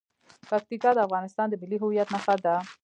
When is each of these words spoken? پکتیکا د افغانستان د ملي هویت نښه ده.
پکتیکا 0.49 0.89
د 0.95 0.99
افغانستان 1.07 1.47
د 1.49 1.53
ملي 1.61 1.77
هویت 1.81 2.07
نښه 2.13 2.35
ده. 2.45 2.55